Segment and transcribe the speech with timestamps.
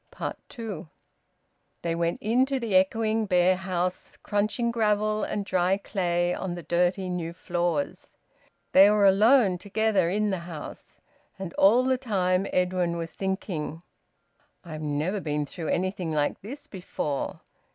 [0.49, 0.89] TWO.
[1.83, 7.07] They went into the echoing bare house, crunching gravel and dry clay on the dirty,
[7.07, 8.17] new floors.
[8.71, 11.01] They were alone together in the house.
[11.37, 13.83] And all the time Edwin was thinking:
[14.63, 17.41] "I've never been through anything like this before.